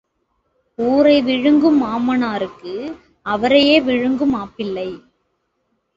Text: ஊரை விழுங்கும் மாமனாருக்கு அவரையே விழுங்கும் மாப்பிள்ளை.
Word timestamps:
ஊரை 0.79 1.21
விழுங்கும் 1.21 1.77
மாமனாருக்கு 1.83 2.73
அவரையே 3.25 3.81
விழுங்கும் 3.81 4.29
மாப்பிள்ளை. 4.29 4.89